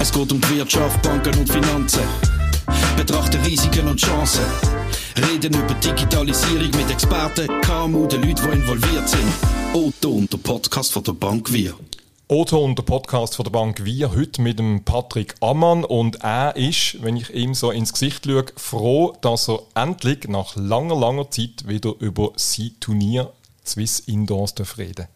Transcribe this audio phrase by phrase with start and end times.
[0.00, 2.02] Es geht um die Wirtschaft, Banken und Finanzen.
[2.96, 4.44] Betrachten Risiken und Chancen.
[5.18, 9.30] Reden über Digitalisierung mit Experten, KMU, den Leuten, die involviert sind.
[9.74, 11.74] Otto und der Podcast von der Bank Wir.
[12.28, 16.56] Otto und der Podcast von der Bank Wir, heute mit dem Patrick Ammann und er
[16.56, 21.30] ist, wenn ich ihm so ins Gesicht schaue, froh, dass er endlich nach langer, langer
[21.30, 23.30] Zeit wieder über sein Turnier
[23.66, 25.06] Swiss Indoors reden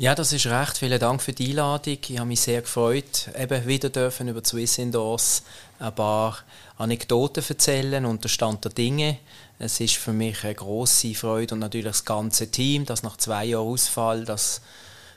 [0.00, 0.78] ja, das ist recht.
[0.78, 1.98] Vielen Dank für die Einladung.
[2.08, 5.42] Ich habe mich sehr gefreut, eben wieder dürfen über Swiss Indoors
[5.80, 6.38] ein paar
[6.76, 9.18] Anekdoten erzählen und der Stand der Dinge.
[9.58, 13.46] Es ist für mich eine große Freude und natürlich das ganze Team, das nach zwei
[13.46, 14.60] Jahren Ausfall, das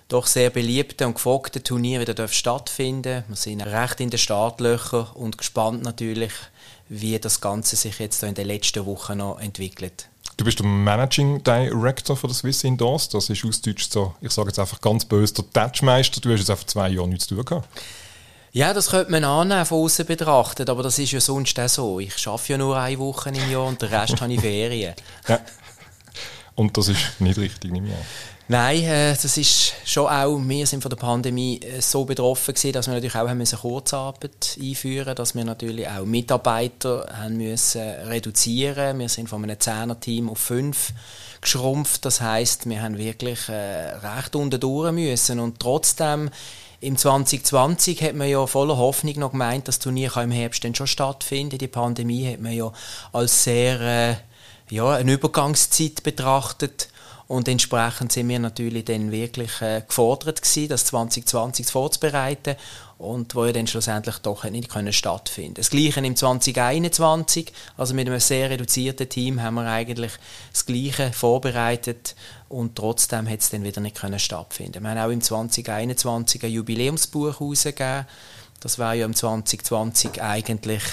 [0.07, 5.37] doch sehr beliebte und gefragte Turnier wieder stattfinden Wir sind recht in den Startlöchern und
[5.37, 6.33] gespannt natürlich,
[6.89, 10.07] wie das Ganze sich jetzt in den letzten Wochen noch entwickelt.
[10.37, 13.09] Du bist der Managing Director von der Swiss Indoors.
[13.09, 16.21] Das ist aus Deutsch so, ich sage jetzt einfach ganz böse, der Touchmeister.
[16.21, 17.67] Du hast jetzt einfach zwei Jahre nichts zu tun gehabt.
[18.53, 21.99] Ja, das könnte man annehmen, von außen betrachtet, aber das ist ja sonst auch so.
[22.01, 24.93] Ich arbeite ja nur eine Woche im Jahr und den Rest habe ich Ferien.
[25.27, 25.39] Ja.
[26.55, 27.99] Und das ist nicht richtig, nehme ich an.
[28.51, 32.73] Nein, äh, das ist schon auch, wir sind von der Pandemie äh, so betroffen gewesen,
[32.73, 38.99] dass wir natürlich auch haben Kurzarbeit einführen dass wir natürlich auch Mitarbeiter haben müssen reduzieren
[38.99, 40.91] Wir sind von einem Zehner-Team auf fünf
[41.39, 42.03] geschrumpft.
[42.03, 46.29] Das heißt, wir haben wirklich äh, recht unten durch müssen und trotzdem
[46.81, 50.75] im 2020 hat man ja voller Hoffnung noch gemeint, das Turnier kann im Herbst dann
[50.75, 51.57] schon stattfinden.
[51.57, 52.73] Die Pandemie hat man ja
[53.13, 54.15] als sehr äh,
[54.69, 56.89] ja, eine Übergangszeit betrachtet.
[57.31, 62.57] Und entsprechend sind wir natürlich dann wirklich äh, gefordert gewesen, das 2020 vorzubereiten
[62.97, 65.53] und wo ja dann schlussendlich doch nicht können stattfinden.
[65.53, 70.11] Das Gleiche im 2021, also mit einem sehr reduzierten Team haben wir eigentlich
[70.51, 72.17] das Gleiche vorbereitet
[72.49, 74.83] und trotzdem hat es dann wieder nicht können stattfinden.
[74.83, 78.07] Wir haben auch im 2021 ein Jubiläumsbuch herausgegeben.
[78.61, 80.83] Das war ja im 2020 eigentlich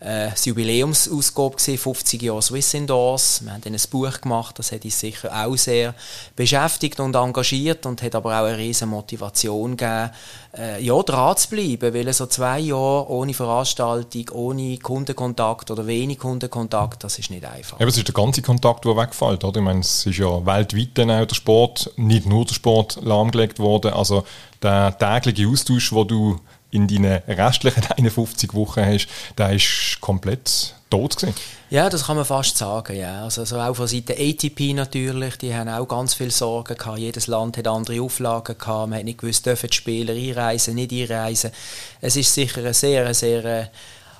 [0.00, 3.44] äh, das Jubiläumsausgabe gesehen, 50 Jahre Swiss Indoors.
[3.44, 5.94] Wir haben dann ein Buch gemacht, das hat uns sicher auch sehr
[6.34, 10.10] beschäftigt und engagiert und hat aber auch eine riesige Motivation gegeben,
[10.56, 16.18] äh, ja, dran zu bleiben, weil so zwei Jahre ohne Veranstaltung, ohne Kundenkontakt oder wenig
[16.18, 17.78] Kundenkontakt, das ist nicht einfach.
[17.78, 19.60] Aber es ist der ganze Kontakt, der wegfällt, oder?
[19.60, 23.58] Ich meine, es ist ja weltweit dann auch der Sport, nicht nur der Sport lahmgelegt
[23.58, 24.24] worden, also
[24.62, 31.16] der tägliche Austausch, wo du in deinen restlichen 51 Wochen hast, der ist komplett tot
[31.16, 31.34] gewesen.
[31.70, 33.22] Ja, das kann man fast sagen, ja.
[33.22, 36.98] Also, also auch von Seiten ATP natürlich, die haben auch ganz viel Sorgen gehabt.
[36.98, 38.90] Jedes Land hat andere Auflagen gehabt.
[38.90, 41.52] Man hat nicht gewusst, dürfen die Spieler einreisen, nicht einreisen.
[42.00, 43.66] Es ist sicher eine sehr, sehr äh,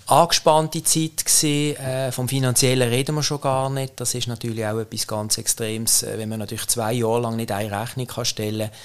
[0.07, 1.77] angespannte Zeit gewesen.
[1.77, 3.95] Äh, vom Finanziellen reden wir schon gar nicht.
[3.97, 7.51] Das ist natürlich auch etwas ganz Extremes, äh, wenn man natürlich zwei Jahre lang nicht
[7.51, 8.79] eine Rechnung kann stellen kann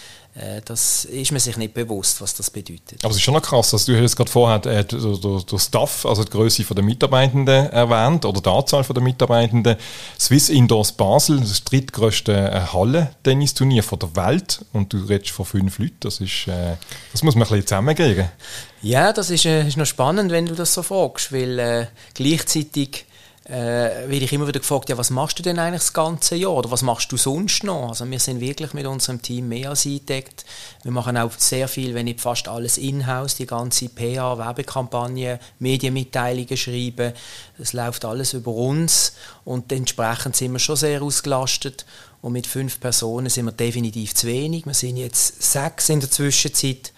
[0.65, 2.99] das ist man sich nicht bewusst, was das bedeutet.
[3.03, 6.25] Aber es ist schon noch krass, also du hast gerade vorher äh, der, Staff, also
[6.25, 9.77] die Größe der Mitarbeitenden erwähnt oder die Anzahl der Mitarbeitenden.
[10.19, 15.97] Swiss Indoors Basel, das drittgrößte äh, Halle-Tennisturnier der Welt und du redest von fünf Leuten,
[16.01, 16.75] das, ist, äh,
[17.13, 18.29] das muss man ein bisschen zusammengehen.
[18.81, 23.05] Ja, das ist, äh, ist noch spannend, wenn du das so fragst, weil äh, gleichzeitig
[23.45, 26.53] äh, werde ich immer wieder gefragt, ja, was machst du denn eigentlich das ganze Jahr
[26.53, 27.89] oder was machst du sonst noch?
[27.89, 30.45] Also wir sind wirklich mit unserem Team mehr als eingedeckt.
[30.81, 36.57] Wir machen auch sehr viel, wenn nicht fast alles in-house, die ganze PA, Werbekampagne, Medienmitteilungen
[36.57, 37.13] schreiben.
[37.59, 39.13] Es läuft alles über uns
[39.43, 41.85] und entsprechend sind wir schon sehr ausgelastet.
[42.23, 44.65] Und mit fünf Personen sind wir definitiv zu wenig.
[44.65, 46.91] Wir sind jetzt sechs in der Zwischenzeit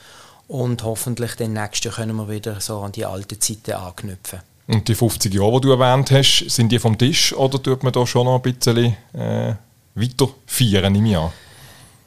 [0.48, 4.40] und hoffentlich den nächsten können wir wieder so an die alten Zeiten anknüpfen.
[4.68, 7.94] Und die 50 Jahre, die du erwähnt hast, sind die vom Tisch oder tut man
[7.94, 9.56] da schon noch ein bisschen äh,
[9.96, 11.32] weiter feiern im Jahr?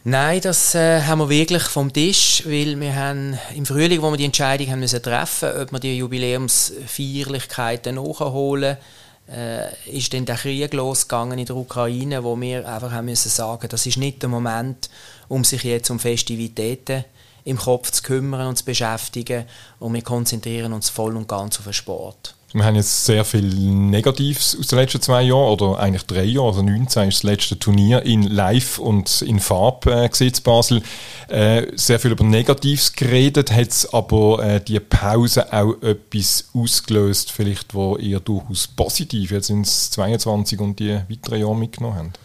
[0.04, 4.16] Nein, das äh, haben wir wirklich vom Tisch, weil wir haben im Frühling, wo wir
[4.16, 8.78] die Entscheidung haben müssen treffen, ob wir die Jubiläumsfeierlichkeiten nachholen,
[9.30, 13.68] äh, ist dann der Krieg losgegangen in der Ukraine, wo wir einfach haben müssen sagen,
[13.68, 14.88] das ist nicht der Moment,
[15.28, 17.04] um sich jetzt um Festivitäten
[17.44, 19.44] im Kopf zu kümmern und zu beschäftigen
[19.78, 22.34] und wir konzentrieren uns voll und ganz auf den Sport.
[22.52, 26.48] Wir haben jetzt sehr viel Negatives aus den letzten zwei Jahren oder eigentlich drei Jahren.
[26.48, 30.82] Also 19 ist das letzte Turnier in Live und in Farbe äh, gesehen Basel.
[31.28, 37.72] Äh, sehr viel über Negatives geredet, hat aber äh, die Pause auch etwas ausgelöst, vielleicht
[37.72, 42.18] wo ihr durchaus positiv jetzt ins 22 und die weiteren Jahre mitgenommen habt?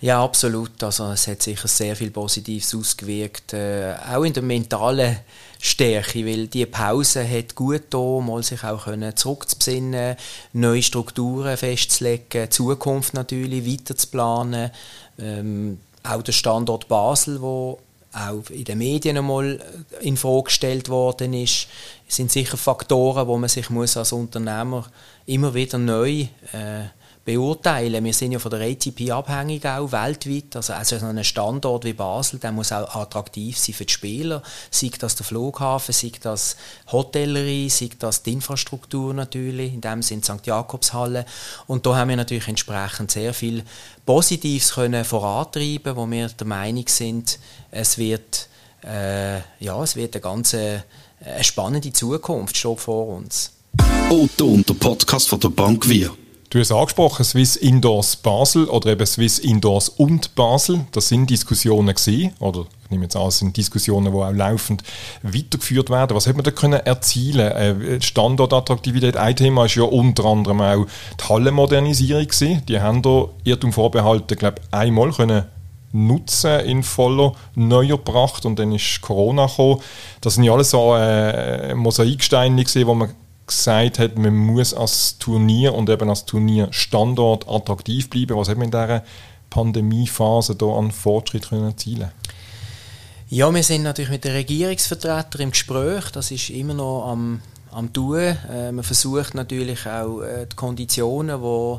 [0.00, 0.82] Ja, absolut.
[0.82, 5.18] Also es hat sicher sehr viel Positives ausgewirkt, äh, auch in der mentalen
[5.58, 10.16] Stärke, weil die Pause hat gut da, mal sich auch zurückzubesinnen,
[10.52, 14.70] neue Strukturen festzulegen, Zukunft natürlich weiter
[15.18, 17.78] ähm, auch der Standort Basel, wo
[18.12, 19.60] auch in den Medien einmal
[20.00, 21.68] in Frage gestellt worden ist,
[22.08, 24.86] sind sicher Faktoren, wo man sich muss als Unternehmer
[25.26, 26.84] immer wieder neu äh,
[27.26, 28.04] beurteilen.
[28.04, 30.54] Wir sind ja von der ATP abhängig auch weltweit.
[30.54, 34.42] Also, also so ein Standort wie Basel, der muss auch attraktiv sein für die Spieler.
[34.70, 36.56] Sei das der Flughafen, sei das
[36.90, 39.74] Hotellerie, sei das die Infrastruktur natürlich.
[39.74, 40.46] In dem sind St.
[40.46, 41.26] Jakobshalle.
[41.66, 43.64] Und da haben wir natürlich entsprechend sehr viel
[44.06, 47.40] Positives können vorantreiben, wo wir der Meinung sind,
[47.72, 48.48] es wird
[48.84, 50.78] äh, ja, es wird eine ganz äh,
[51.24, 53.50] eine spannende Zukunft steht vor uns.
[54.08, 56.12] Otto und der Podcast von der Bank Wir.
[56.48, 60.86] Du hast angesprochen, Swiss Indoors Basel oder eben Swiss Indoors und Basel.
[60.92, 64.84] Das sind Diskussionen gewesen, oder ich nehme jetzt an, es sind Diskussionen, die auch laufend
[65.22, 66.16] weitergeführt werden.
[66.16, 67.50] Was hat man da können erzielen?
[67.50, 70.86] Äh, Standortattraktivität, ein Thema ist ja unter anderem auch
[71.20, 72.62] die Hallenmodernisierung gewesen.
[72.68, 75.46] Die haben da Irrtum vorbehalten, glaube ich, einmal können
[75.92, 79.80] nutzen in voller neuer Pracht und dann ist Corona gekommen.
[80.20, 83.10] Das sind ja alles so äh, Mosaiksteine gesehen, wo man
[83.46, 88.36] gesagt hat, man muss als Turnier und eben als Turnierstandort attraktiv bleiben.
[88.36, 89.04] Was hat man in dieser
[89.50, 92.10] Pandemiephase da an Fortschritt können erzielen
[93.28, 96.10] Ja, wir sind natürlich mit den Regierungsvertretern im Gespräch.
[96.10, 97.40] Das ist immer noch am,
[97.70, 98.18] am tun.
[98.18, 101.78] Äh, man versucht natürlich auch äh, die Konditionen, die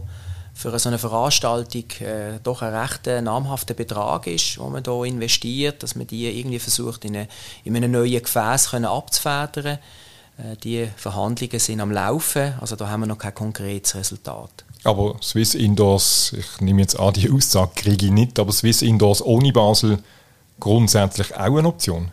[0.54, 5.04] für so eine Veranstaltung äh, doch ein recht äh, namhafter Betrag ist, wo man da
[5.04, 7.28] investiert, dass man die irgendwie versucht in, eine,
[7.64, 9.76] in einem neuen Gefäß können abzufedern.
[9.76, 9.78] Äh,
[10.64, 14.66] die Verhandlungen sind am Laufen, also da haben wir noch kein konkretes Resultat.
[14.84, 19.22] Aber Swiss Indoors, ich nehme jetzt an, die Aussage kriege ich nicht, aber Swiss Indoors
[19.22, 20.00] ohne Basel
[20.60, 22.12] grundsätzlich auch eine Option?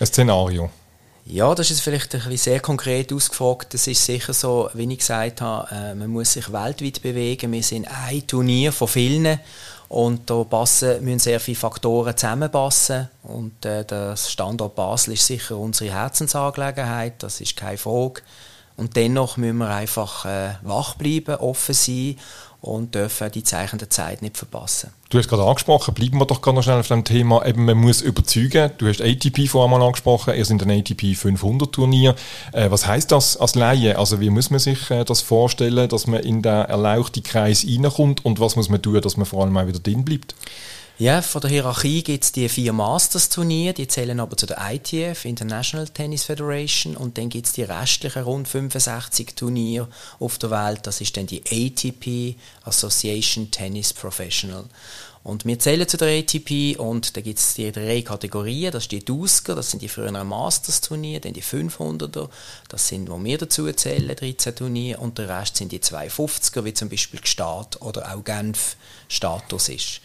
[0.00, 0.70] Ein Szenario?
[1.26, 3.72] Ja, das ist vielleicht ein bisschen sehr konkret ausgefragt.
[3.72, 7.50] Das ist sicher so, wie ich gesagt habe, äh, man muss sich weltweit bewegen.
[7.52, 9.38] Wir sind ein Turnier von vielen
[9.88, 13.08] und da passen, müssen sehr viele Faktoren zusammenpassen.
[13.22, 18.22] Und äh, der Standort Basel ist sicher unsere Herzensangelegenheit, das ist keine Frage.
[18.76, 22.16] Und dennoch müssen wir einfach äh, wach bleiben, offen sein
[22.64, 24.90] und dürfen die Zeichen der Zeit nicht verpassen.
[25.10, 27.76] Du hast gerade angesprochen, bleiben wir doch gerade noch schnell auf dem Thema, eben man
[27.76, 28.70] muss überzeugen.
[28.78, 32.14] Du hast ATP vorher mal angesprochen, ihr seid ein ATP 500 Turnier.
[32.52, 33.98] Äh, was heißt das als Laie?
[33.98, 38.24] Also wie muss man sich äh, das vorstellen, dass man in den erlauchten Kreis reinkommt
[38.24, 40.34] und was muss man tun, dass man vor allem auch wieder drin bleibt?
[40.96, 45.24] Ja, von der Hierarchie gibt es die vier Masters-Turniere, die zählen aber zu der ITF,
[45.24, 49.88] International Tennis Federation, und dann gibt es die restlichen rund 65 Turniere
[50.20, 54.66] auf der Welt, das ist dann die ATP, Association Tennis Professional.
[55.24, 58.70] Und wir zählen zu der ATP und da gibt es die drei Kategorien.
[58.70, 62.28] Das ist die Dusker, das sind die früheren Masters-Turniere, dann die 500er,
[62.68, 66.74] das sind, wo wir dazu zählen, 13 Turniere und der Rest sind die 250er, wie
[66.74, 68.76] zum Beispiel Gstaad oder auch Genf
[69.08, 70.00] Status ist.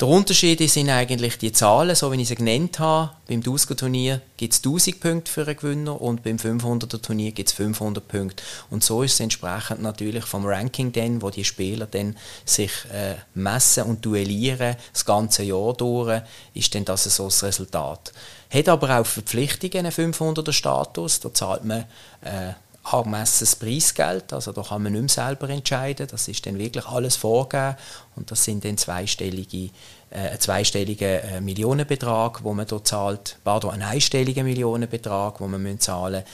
[0.00, 3.10] Der Unterschied sind eigentlich die Zahlen, so wie ich sie genannt habe.
[3.26, 8.06] Beim Dusker-Turnier gibt es 1000 Punkte für einen Gewinner und beim 500er-Turnier gibt es 500
[8.06, 8.44] Punkte.
[8.70, 13.16] Und so ist es entsprechend natürlich vom Ranking dann, wo die Spieler dann sich äh,
[13.34, 16.22] messen und duellieren, das ganze Jahr durch,
[16.54, 18.12] ist dann das so das Resultat.
[18.54, 21.86] Hat aber auch Verpflichtungen, einen 500er-Status, da zahlt man
[22.20, 22.52] äh,
[22.92, 27.16] angemessenes Preisgeld, also da kann man nicht mehr selber entscheiden, das ist dann wirklich alles
[27.16, 27.76] vorgegeben.
[28.16, 29.70] Und das sind dann zweistellige,
[30.10, 35.62] äh, ein zweistelliger äh, Millionenbetrag, wo man dort zahlt, pardon, ein einstelliger Millionenbetrag, wo man
[35.62, 36.24] müssen zahlen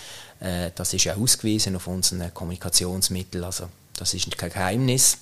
[0.41, 5.19] äh, das ist ja ausgewiesen auf unseren Kommunikationsmitteln, also das ist kein Geheimnis.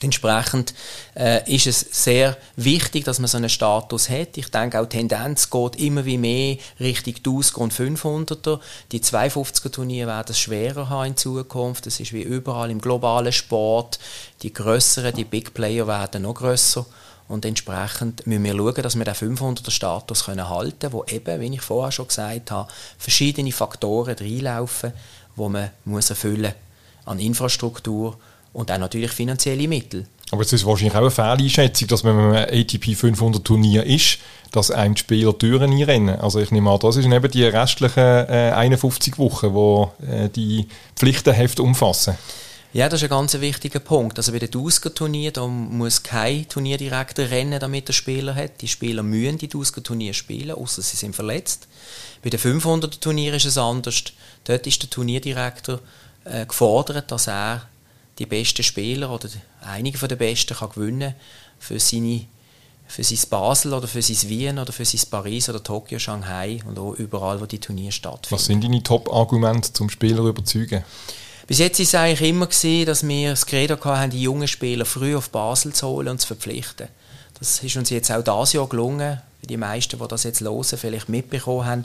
[0.00, 0.74] Entsprechend
[1.14, 4.36] äh, ist es sehr wichtig, dass man so einen Status hat.
[4.36, 8.60] Ich denke, auch die Tendenz geht immer wie mehr Richtung 1000 und 500er.
[8.92, 11.86] Die 250er Turniere werden es schwerer haben in Zukunft.
[11.86, 13.98] Das ist wie überall im globalen Sport.
[14.42, 16.84] Die größeren, die Big Player werden noch grösser.
[17.26, 21.40] Und entsprechend müssen wir schauen, dass wir den 500er Status können halten können, wo eben,
[21.40, 24.92] wie ich vorher schon gesagt habe, verschiedene Faktoren reinlaufen,
[25.36, 26.52] die man muss erfüllen
[27.06, 28.18] an Infrastruktur
[28.56, 30.06] und auch natürlich finanzielle Mittel.
[30.30, 34.18] Aber es ist wahrscheinlich auch eine Fehleinschätzung, dass wenn man ein ATP 500 Turnier ist,
[34.50, 36.18] dass einem die Spieler Türen einrennen.
[36.18, 40.66] Also ich nehme an, das sind eben die restlichen äh, 51 Wochen, wo äh, die
[40.96, 42.16] Pflichtenhefte umfassen.
[42.72, 44.18] Ja, das ist ein ganz wichtiger Punkt.
[44.18, 48.62] Also bei den Dusker-Turnier, da muss kein Turnierdirektor rennen, damit er Spieler hat.
[48.62, 51.68] Die Spieler müssen die Dusker-Turnier spielen, außer sie sind verletzt.
[52.22, 54.02] Bei den 500er-Turnier ist es anders.
[54.44, 55.80] Dort ist der Turnierdirektor
[56.24, 57.68] äh, gefordert, dass er
[58.18, 59.28] die besten Spieler oder
[59.60, 61.14] einige der besten kann gewinnen
[61.58, 62.26] für seine
[62.88, 66.78] für sein Basel oder für sein Wien oder für sein Paris oder Tokio, Shanghai und
[66.78, 68.34] auch überall, wo die Turniere stattfinden.
[68.34, 70.84] Was sind deine Top-Argumente zum Spieler überzeugen?
[71.46, 74.84] Bis jetzt war es eigentlich immer gewesen, dass wir das Credo hatten, die jungen Spieler
[74.84, 76.88] früh auf Basel zu holen und zu verpflichten.
[77.38, 79.20] Das ist uns jetzt auch dieses Jahr gelungen.
[79.42, 81.84] die meisten, die das jetzt hören, vielleicht mitbekommen haben,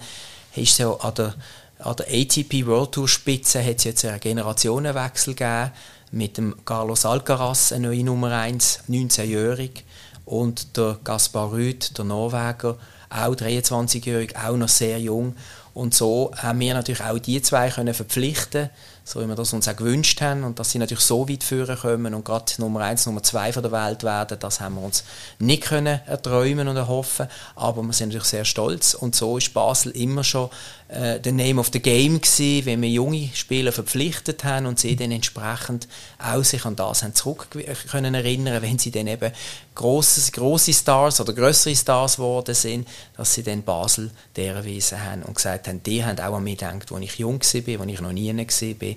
[0.55, 1.35] ist so an der,
[1.83, 5.71] an der ATP World Tour Spitze hat es jetzt einen Generationenwechsel gegeben
[6.11, 9.83] mit dem Carlos Alcaraz, eine neue Nummer 1, 19-jährig,
[10.25, 12.77] und der Gaspar Rüth, der Norweger,
[13.09, 15.35] auch 23-jährig, auch noch sehr jung.
[15.73, 18.69] Und so haben wir natürlich auch die zwei können verpflichten
[19.03, 21.77] so wie wir das uns auch gewünscht haben und dass sie natürlich so weit führen
[21.77, 25.03] können und gerade Nummer eins, Nummer zwei der Welt werden, das haben wir uns
[25.39, 28.93] nicht können erträumen und erhoffen, aber wir sind natürlich sehr stolz.
[28.93, 30.49] Und so ist Basel immer schon
[30.87, 34.95] äh, der Name of the Game gewesen, wenn wir junge Spieler verpflichtet haben und sie
[34.95, 35.87] dann entsprechend
[36.19, 37.47] auch sich an das haben zurück
[37.89, 39.31] können erinnern, wenn sie dann eben
[39.73, 45.23] grosse, grosse Stars oder größere Stars geworden sind, dass sie dann Basel deren Wesen haben
[45.23, 48.01] und gesagt haben, die haben auch an mich gedacht, als ich jung war, als ich
[48.01, 48.90] noch nie war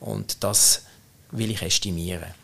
[0.00, 0.82] und das
[1.30, 2.34] will ich estimieren.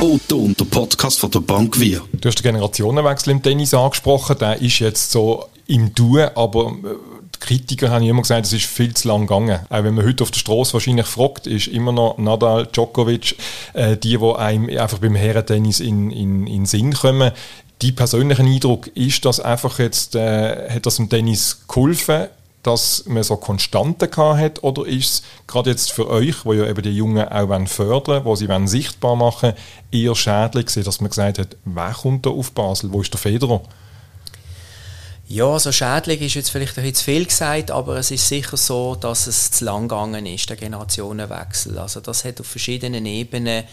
[0.00, 2.02] Otto und der Podcast von der Bank Wir.
[2.12, 6.96] Du hast den Generationenwechsel im Tennis angesprochen, der ist jetzt so im Tun, aber äh,
[7.34, 9.60] die Kritiker haben immer gesagt, es ist viel zu lang gegangen.
[9.68, 13.36] Auch wenn man heute auf der Straße wahrscheinlich fragt, ist immer noch Nadal, Djokovic,
[13.72, 17.32] äh, die, die einem einfach beim Herrentennis in, in, in Sinn kommen.
[17.82, 22.28] Die persönliche Eindruck, ist das einfach jetzt, äh, hat das im Tennis geholfen?
[22.66, 26.82] Dass man so Konstanten hat oder ist es gerade jetzt für euch, wo ja eben
[26.82, 29.52] die Jungen auch fördern wo sie wollen sichtbar machen
[29.92, 33.20] eher schädlich gewesen, dass man gesagt hat, wer kommt da auf Basel, wo ist der
[33.20, 33.62] Federer?
[35.28, 38.56] Ja, also schädlich ist jetzt vielleicht ein bisschen zu viel gesagt, aber es ist sicher
[38.56, 41.78] so, dass es zu lang gegangen ist, der Generationenwechsel.
[41.78, 43.64] Also das hat auf verschiedenen Ebenen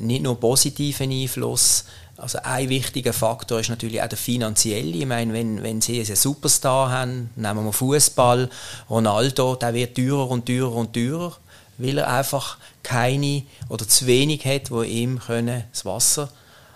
[0.00, 1.84] nicht nur positiven Einfluss,
[2.16, 4.96] also ein wichtiger Faktor ist natürlich auch der finanzielle.
[4.96, 8.48] Ich meine, wenn, wenn Sie einen Superstar haben, nehmen wir Fußball,
[8.88, 11.36] Ronaldo, der wird teurer und teurer und teurer,
[11.78, 16.30] weil er einfach keine oder zu wenig hat, wo ihm können das Wasser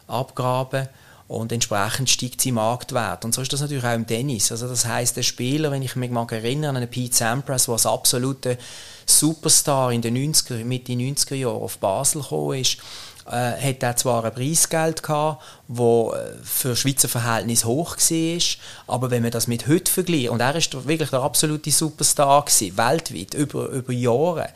[0.06, 0.88] abgraben
[1.30, 3.25] und entsprechend steigt sein Marktwert.
[3.25, 4.50] Und so ist das natürlich auch im Tennis.
[4.50, 7.87] Also das heißt, der Spieler, wenn ich mich mag erinnern an Pete Sampras, der als
[7.87, 8.56] absoluter
[9.06, 12.78] Superstar in den 90er, Mitte 90er Jahren auf Basel gekommen ist,
[13.30, 19.10] äh, hat er zwar ein Preisgeld gehabt, wo äh, für Schweizer Verhältnis hoch war, aber
[19.10, 23.34] wenn man das mit heute vergleicht, und er ist wirklich der absolute Superstar gewesen, weltweit,
[23.34, 24.49] über, über Jahre,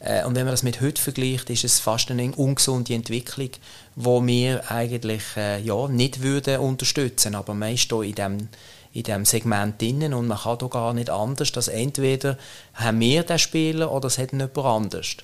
[0.00, 3.50] äh, und wenn man das mit heute vergleicht, ist es fast eine ungesunde Entwicklung,
[3.96, 8.48] wo wir eigentlich äh, ja, nicht würden unterstützen, aber man ist hier in dem
[8.94, 12.36] in diesem Segment drin und man kann da gar nicht anders, dass entweder
[12.74, 15.16] haben wir den Spieler oder es hat jemand anders.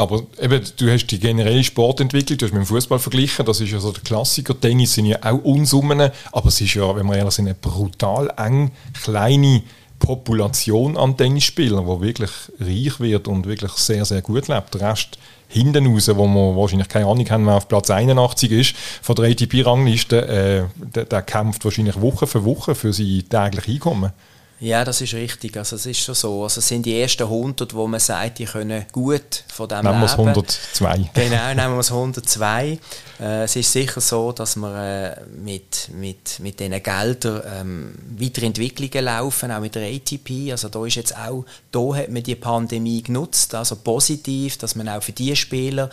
[0.00, 3.70] Aber eben, du hast die generelle Sportentwicklung, du hast mit dem Fußball verglichen, das ist
[3.70, 4.58] ja so der Klassiker.
[4.58, 8.32] Tennis sind ja auch Unsummen, aber es ist ja, wenn wir ehrlich sind, eine brutal
[8.38, 8.70] eng
[9.02, 9.62] kleine
[9.98, 14.72] Population an Tennisspielern, die wirklich reich wird und wirklich sehr, sehr gut lebt.
[14.72, 18.76] Der Rest hinten raus, wo wir wahrscheinlich keine Ahnung haben, wer auf Platz 81 ist,
[19.02, 20.62] von der ATP-Rangliste, äh,
[20.94, 24.12] der, der, kämpft wahrscheinlich Woche für Woche für sein tägliches Einkommen.
[24.60, 25.56] Ja, das ist richtig.
[25.56, 26.42] Also es ist schon so.
[26.42, 30.00] Also es sind die ersten 100, wo man sagt, die können gut von dem nehmen
[30.02, 30.16] leben.
[30.16, 31.10] Nehmen wir es 102.
[31.14, 32.78] Genau, nehmen wir es 102.
[33.20, 38.46] Äh, es ist sicher so, dass wir äh, mit, mit, mit diesen Geldern ähm, weitere
[38.46, 40.50] Entwicklungen laufen, auch mit der ATP.
[40.50, 44.90] Also da ist jetzt auch, da hat man die Pandemie genutzt, also positiv, dass man
[44.90, 45.88] auch für die Spieler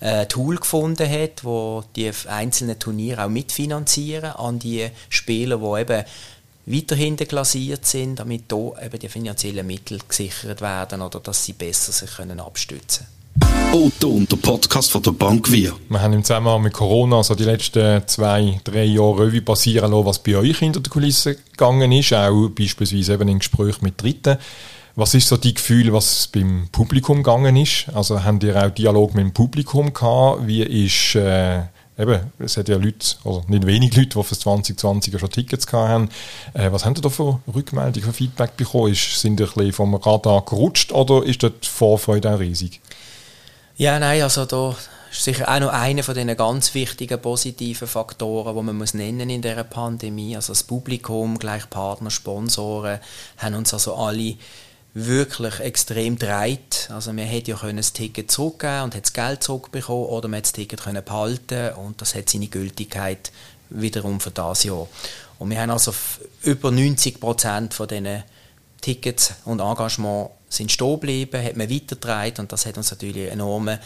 [0.00, 5.80] ein äh, Tool gefunden hat, wo die einzelnen Turniere auch mitfinanzieren an die Spieler, die
[5.80, 6.04] eben
[6.72, 11.92] weiterhin deklassiert sind, damit hier eben die finanziellen Mittel gesichert werden oder dass sie besser
[11.92, 13.06] sich können abstützen
[13.72, 15.74] Otto und der Podcast von der Bank Wir.
[15.88, 20.06] Wir haben im Zusammenhang mit Corona so die letzten zwei, drei Jahre Revue passieren lassen,
[20.06, 24.38] was bei euch hinter der Kulisse gegangen ist, auch beispielsweise eben in Gesprächen mit Dritten.
[24.96, 27.86] Was ist so die Gefühl, was beim Publikum gegangen ist?
[27.94, 30.46] Also haben ihr auch Dialog mit dem Publikum gehabt?
[30.48, 31.62] Wie ist äh,
[32.00, 36.08] eben, es hat ja Leute, oder nicht wenig Leute, die für 2020 schon Tickets haben.
[36.54, 38.92] Äh, was haben Sie da für Rückmeldungen, für Feedback bekommen?
[38.92, 42.80] Ist, sind Sie ein bisschen vom Radar gerutscht oder ist dort die Vorfreude auch riesig?
[43.76, 44.74] Ja, nein, also da
[45.10, 49.30] ist sicher auch noch einer von diesen ganz wichtigen positiven Faktoren, die man muss nennen
[49.30, 50.36] in dieser Pandemie.
[50.36, 53.00] Also das Publikum, gleich Partner, Sponsoren,
[53.38, 54.36] haben uns also alle
[54.94, 56.88] wirklich extrem dreht.
[56.90, 60.38] Also man hätte ja können das Ticket zurückgeben und hat das Geld zurückbekommen oder man
[60.38, 63.30] hätte das Ticket können behalten und das hat seine Gültigkeit
[63.70, 64.88] wiederum für das Jahr.
[65.38, 65.94] Und wir haben also
[66.42, 68.24] über 90 Prozent von diesen
[68.80, 73.78] Tickets und Engagement sind stehen geblieben, hat man weitergetragen und das hat uns natürlich enormen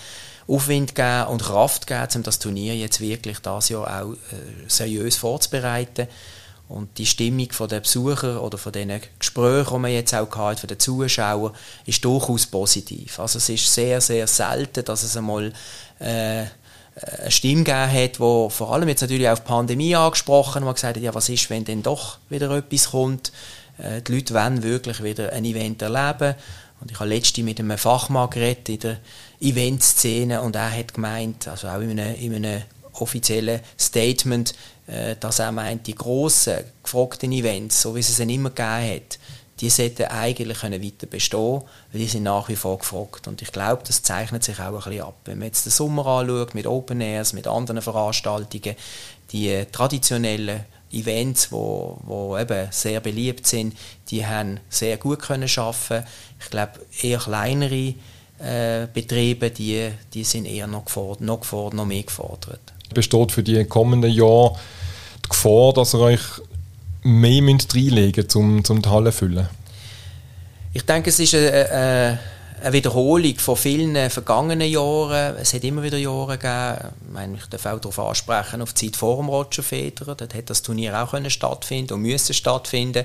[0.47, 4.17] Aufwind gegeben und Kraft gegeben, um das Turnier jetzt wirklich das Jahr auch äh,
[4.69, 6.09] seriös vorzubereiten.
[6.69, 10.69] Und die Stimmung der Besucher oder von den Gesprächen, die man jetzt auch hat, von
[10.69, 11.53] den Zuschauern,
[11.85, 13.19] ist durchaus positiv.
[13.21, 15.53] Also es ist sehr, sehr selten, dass es einmal
[15.99, 16.45] äh,
[16.97, 20.97] eine Stimme gegeben hat, wo vor allem jetzt natürlich auf die Pandemie angesprochen hat, gesagt
[20.97, 23.33] hat, ja, was ist, wenn denn doch wieder etwas kommt?
[23.79, 26.35] Äh, die Leute wollen wirklich wieder ein Event erleben.
[26.81, 28.99] Und ich habe letztens mit einem Fachmann geredet in der
[29.41, 32.63] Eventszene und er hat gemeint, also auch in einem, in einem
[32.95, 34.55] offiziellen Statement,
[34.87, 39.19] äh, dass er meint, die grossen, gefragten Events, so wie es es immer gegeben hat,
[39.61, 43.29] die sollten eigentlich weiter bestehen weil die sind nach wie vor gefragt.
[43.29, 45.17] Und ich glaube, das zeichnet sich auch ein bisschen ab.
[45.25, 48.75] Wenn man jetzt den Sommer anschaut, mit Open Airs, mit anderen Veranstaltungen,
[49.31, 53.77] die äh, traditionellen Events, wo, wo eben sehr beliebt sind,
[54.09, 56.05] die haben sehr gut können schaffen.
[56.41, 57.95] Ich glaube, eher kleinere
[58.39, 62.74] äh, Betriebe, die, die sind eher noch gefordert, noch gefordert, noch mehr gefordert.
[62.95, 64.57] Besteht für die kommenden Jahre
[65.25, 66.21] die Gefahr, dass ihr euch
[67.03, 68.37] mehr reinlegen müsst,
[68.71, 69.49] um, die Halle zu füllen?
[70.73, 72.19] Ich denke, es ist eine,
[72.63, 75.37] eine, Wiederholung von vielen vergangenen Jahren.
[75.37, 78.87] Es hat immer wieder Jahre gegeben, ich, meine, ich darf auch darauf ansprechen, auf die
[78.87, 83.05] Zeit vor dem Roger Federer, dort hat das Turnier auch können stattfinden und müssen stattfinden.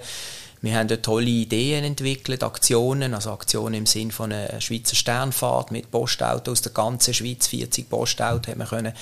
[0.61, 5.71] Wir haben dort tolle Ideen entwickelt, Aktionen, also Aktionen im Sinn von einer Schweizer Sternfahrt
[5.71, 8.93] mit Postautos aus der ganzen Schweiz, 40 Postautos, haben wir können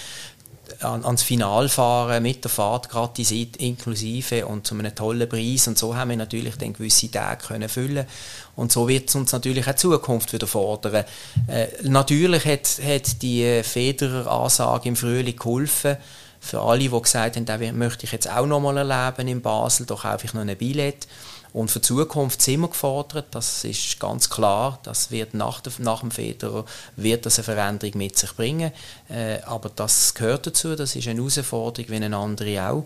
[0.82, 5.78] an, ans Final fahren mit der Fahrt gratis inklusive und zu einem tollen Preis und
[5.78, 8.06] so haben wir natürlich dann gewisse Tage können füllen
[8.56, 11.06] und so wird es uns natürlich auch Zukunft wieder fordern.
[11.48, 15.98] Äh, natürlich hat, hat die Federer-Ansage im Frühling geholfen,
[16.40, 19.86] für alle, die gesagt haben, das möchte ich jetzt auch noch mal erleben in Basel,
[19.86, 21.08] da kaufe ich noch ein Billett.
[21.58, 25.74] Und für die Zukunft sind wir gefordert, das ist ganz klar, das wird nach, der,
[25.80, 28.72] nach dem Federer wird das eine Veränderung mit sich bringen,
[29.10, 32.86] äh, aber das gehört dazu, das ist eine Herausforderung wie eine andere auch.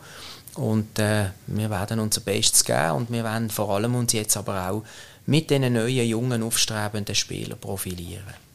[0.56, 2.92] Und äh, wir werden unser Bestes geben.
[2.92, 4.84] Und wir werden vor allem uns jetzt aber auch
[5.26, 8.51] mit diesen neuen, jungen, aufstrebenden Spielern profilieren.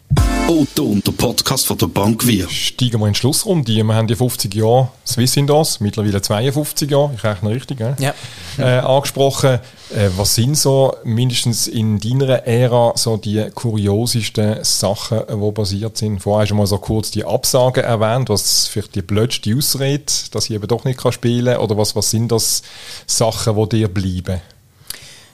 [0.49, 2.49] Otto der Podcast von der Bank Wir.
[2.49, 3.73] Steigen wir in die Schlussrunde.
[3.73, 7.97] Wir haben die 50 Jahre Swiss Indoors, mittlerweile 52 Jahre, ich rechne richtig, äh?
[7.99, 8.15] ja.
[8.57, 9.59] äh, angesprochen.
[9.93, 16.21] Äh, was sind so, mindestens in deiner Ära, so die kuriosesten Sachen, die passiert sind?
[16.21, 20.45] Vorher hast du mal so kurz die Absagen erwähnt, was vielleicht die blödste Ausrede, dass
[20.45, 22.63] ich eben doch nicht spielen kann, oder was, was sind das
[23.05, 24.41] Sachen, die dir bleiben?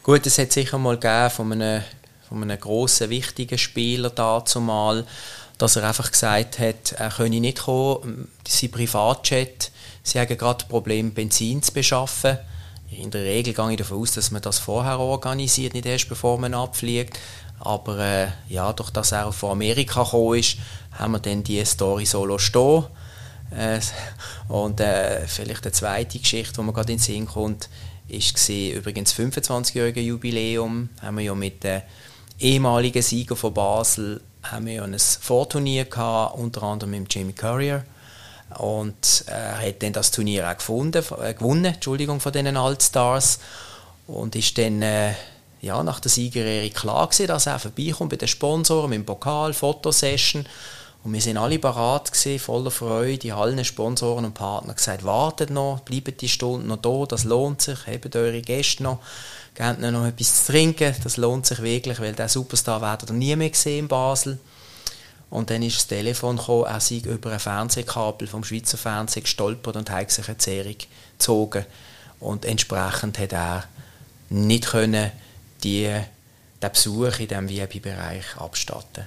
[0.05, 1.83] Gut, es hat sicher mal gegeben von einem
[2.33, 5.07] von einem grossen, wichtigen Spieler dazu mal,
[5.59, 9.71] dass er einfach gesagt hat, er könne nicht kommen, sein Privatjet,
[10.03, 12.39] sie haben gerade Problem Benzin zu beschaffen.
[12.91, 16.39] In der Regel gehe ich davon aus, dass man das vorher organisiert, nicht erst bevor
[16.39, 17.19] man abfliegt.
[17.61, 20.57] Aber äh, ja, durch dass er von Amerika gekommen ist,
[20.93, 22.85] haben wir dann die Story solo stehen.
[23.51, 23.81] Äh,
[24.49, 27.69] und äh, vielleicht eine zweite Geschichte, die mir gerade in den Sinn kommt,
[28.09, 30.91] ist übrigens 25-jährige Jubiläum.
[31.01, 31.85] Haben wir ja mit der
[32.43, 37.85] ehemaligen Sieger von Basel haben wir ein Vorturnier gehabt, unter anderem mit Jamie Courier.
[38.59, 43.39] Und er hat dann das Turnier auch gefunden, äh, gewonnen Entschuldigung, von diesen Altstars.
[44.07, 45.15] Und ist dann äh,
[45.61, 49.55] ja, nach der Siegerehrung klar gewesen, dass er vorbeikommt bei den Sponsoren, mit dem Pokal,
[49.55, 50.45] Fotosession.
[51.05, 55.81] Und wir sind alle parat gewesen, voller Freude, allen Sponsoren und Partner gesagt, wartet noch,
[55.81, 59.01] bleibt die Stunde noch da, das lohnt sich, habt eure Gäste noch
[59.55, 63.15] gebt ihnen noch etwas zu trinken, das lohnt sich wirklich, weil der Superstar werdet ihr
[63.15, 64.39] nie mehr gesehen in Basel.
[65.31, 69.77] Und dann ist das Telefon gekommen, er sei über ein Fernsehkabel vom Schweizer Fernsehen gestolpert
[69.77, 70.77] und hat sich eine Zehrung
[71.19, 71.65] gezogen.
[72.21, 73.65] Und entsprechend hat er
[74.29, 75.11] nicht können
[75.65, 75.91] die,
[76.63, 79.07] den Besuch in diesem VIP-Bereich abstatten.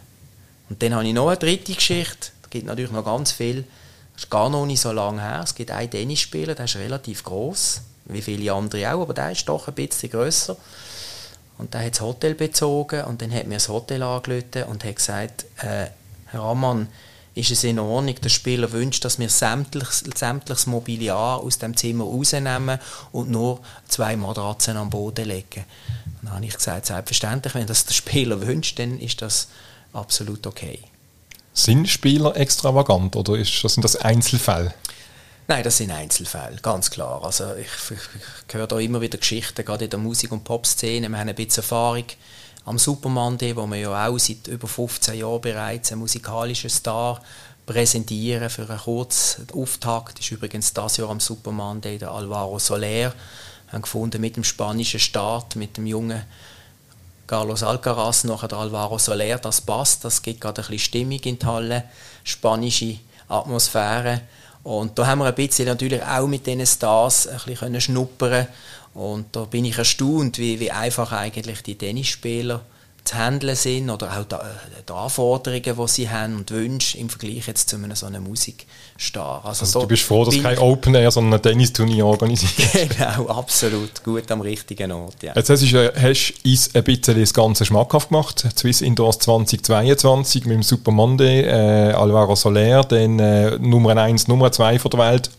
[0.69, 3.63] Und dann habe ich noch eine dritte Geschichte, da gibt natürlich noch ganz viel,
[4.13, 5.41] das ist gar noch nicht so lange her.
[5.43, 9.47] Es gibt einen Tennisspieler, der ist relativ groß wie viele andere auch, aber der ist
[9.47, 10.55] doch ein bisschen grösser.
[11.57, 14.95] Und der hat das Hotel bezogen und dann hat mir das Hotel angerufen und hat
[14.95, 15.87] gesagt, äh,
[16.27, 16.87] Herr Ammann,
[17.33, 22.05] ist es in Ordnung, der Spieler wünscht, dass wir sämtliches, sämtliches Mobiliar aus dem Zimmer
[22.05, 22.79] rausnehmen
[23.11, 25.65] und nur zwei Matratzen am Boden legen.
[26.21, 29.49] dann habe ich gesagt, selbstverständlich, wenn das der Spieler wünscht, dann ist das
[29.95, 30.79] absolut okay.
[31.53, 34.73] Sind Spieler extravagant oder ist, sind das Einzelfälle?
[35.47, 37.23] Nein, das sind Einzelfälle, ganz klar.
[37.23, 37.99] Also ich, ich,
[38.47, 41.07] ich höre da immer wieder Geschichten, gerade in der Musik- und Pop-Szene.
[41.07, 42.05] Wir haben ein bisschen Erfahrung
[42.65, 47.21] am Super Monday, wo wir ja auch seit über 15 Jahren bereits einen musikalischen Star
[47.65, 50.17] präsentieren für einen kurzen Auftakt.
[50.17, 53.13] Das ist übrigens das Jahr am Super Monday der Alvaro Soler.
[53.67, 56.23] Wir haben gefunden, mit dem spanischen Start, mit dem jungen
[57.27, 61.39] Carlos Alcaraz, nachher der Alvaro Soler, das passt, das gibt gerade ein bisschen Stimmung in
[61.39, 61.83] die Halle,
[62.23, 64.21] spanische Atmosphäre.
[64.63, 68.47] Und da haben wir ein bisschen natürlich auch mit diesen Stars ein bisschen schnuppern
[68.95, 72.61] und da bin ich erstaunt, wie, wie einfach eigentlich die Tennisspieler
[73.05, 74.35] zu handeln sind oder auch die,
[74.87, 79.45] die, Anforderungen, die sie haben und Wünsche im Vergleich jetzt zu einem so einem Musikstar.
[79.45, 82.51] Also, also so du bist froh, dass kein Open Air, sondern ein Tennisturnier organisiert
[82.97, 84.03] Genau, absolut.
[84.03, 85.33] Gut am richtigen Ort, ja.
[85.35, 85.91] Jetzt hast du
[86.43, 88.45] uns ein bisschen das Ganze schmackhaft gemacht.
[88.57, 94.51] Swiss Indoors 2022 mit dem Super Monday, äh, Alvaro Soler, dann äh, Nummer 1, Nummer
[94.51, 95.29] 2 von der Welt.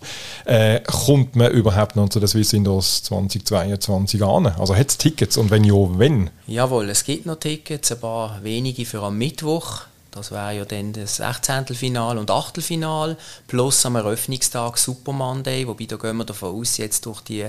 [0.44, 4.46] Äh, kommt man überhaupt noch zu der Swiss Indoors 2022 an?
[4.46, 6.30] Also hat es Tickets und wenn ja, wenn?
[6.46, 7.55] Jawohl, es gibt noch Tickets,
[7.90, 9.82] ein paar wenige für am Mittwoch.
[10.10, 11.66] Das wäre ja dann das 16.
[11.74, 17.04] Final und Achtelfinal plus am Eröffnungstag Super Monday, wobei da gehen wir davon aus, jetzt
[17.04, 17.46] durch die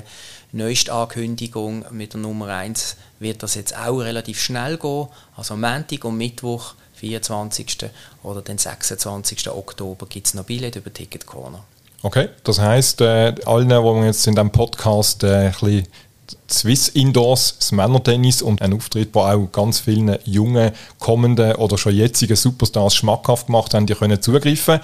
[0.52, 5.08] neueste Ankündigung mit der Nummer 1 wird das jetzt auch relativ schnell gehen.
[5.38, 7.90] Also Montag und Mittwoch, 24.
[8.24, 9.50] oder den 26.
[9.50, 11.64] Oktober gibt es noch Billett über Ticket Corner.
[12.04, 15.88] Okay, das heisst, äh, allen, die wir jetzt in diesem Podcast äh, ein bisschen
[16.50, 21.96] Swiss Indoors, das Männertennis und ein Auftritt, der auch ganz vielen jungen, kommenden oder schon
[21.96, 24.80] jetzigen Superstars schmackhaft gemacht haben, die können zugreifen.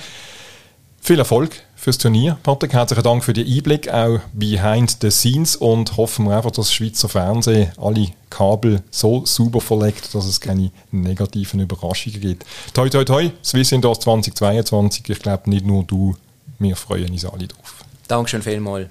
[1.01, 2.71] Viel Erfolg fürs Turnier, Patrick.
[2.71, 6.73] Herzlichen Dank für den Einblick, auch behind the scenes und hoffen wir einfach, dass das
[6.73, 12.45] Schweizer Fernsehen alle Kabel so sauber verlegt, dass es keine negativen Überraschungen gibt.
[12.73, 15.10] Toi, toi, toi, Swiss Indoors 2022.
[15.10, 16.15] Ich glaube, nicht nur du,
[16.58, 17.84] wir freuen uns alle drauf.
[18.08, 18.88] Dankeschön vielmals.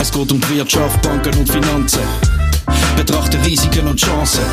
[0.00, 2.02] Es geht um die Wirtschaft, Banken und Finanzen.
[2.96, 4.44] Betrachte Risiken und Chancen.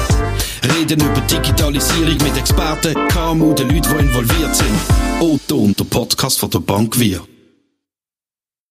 [0.75, 4.79] Reden über Digitalisierung mit Experten, KMU, den Leuten, die involviert sind.
[5.19, 7.21] Otto und der Podcast von der Bank Wir.